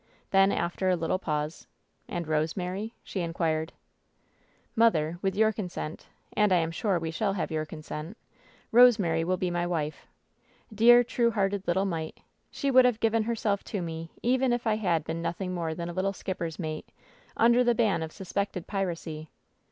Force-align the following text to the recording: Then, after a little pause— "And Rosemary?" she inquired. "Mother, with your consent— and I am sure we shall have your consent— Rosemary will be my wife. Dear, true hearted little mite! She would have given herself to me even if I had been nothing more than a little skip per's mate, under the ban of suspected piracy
Then, 0.31 0.51
after 0.51 0.89
a 0.89 0.95
little 0.95 1.19
pause— 1.19 1.67
"And 2.09 2.27
Rosemary?" 2.27 2.95
she 3.03 3.19
inquired. 3.19 3.71
"Mother, 4.75 5.19
with 5.21 5.35
your 5.35 5.51
consent— 5.51 6.07
and 6.35 6.51
I 6.51 6.55
am 6.55 6.71
sure 6.71 6.97
we 6.97 7.11
shall 7.11 7.33
have 7.33 7.51
your 7.51 7.67
consent— 7.67 8.17
Rosemary 8.71 9.23
will 9.23 9.37
be 9.37 9.51
my 9.51 9.67
wife. 9.67 10.07
Dear, 10.73 11.03
true 11.03 11.29
hearted 11.29 11.67
little 11.67 11.85
mite! 11.85 12.19
She 12.49 12.71
would 12.71 12.83
have 12.85 12.99
given 12.99 13.21
herself 13.21 13.63
to 13.65 13.79
me 13.83 14.09
even 14.23 14.53
if 14.53 14.65
I 14.65 14.77
had 14.77 15.03
been 15.03 15.21
nothing 15.21 15.53
more 15.53 15.75
than 15.75 15.87
a 15.87 15.93
little 15.93 16.13
skip 16.13 16.39
per's 16.39 16.57
mate, 16.57 16.91
under 17.37 17.63
the 17.63 17.75
ban 17.75 18.01
of 18.01 18.11
suspected 18.11 18.65
piracy 18.65 19.29